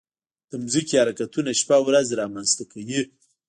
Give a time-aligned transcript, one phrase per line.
[0.49, 3.01] د ځمکې حرکتونه شپه او ورځ رامنځته کوي.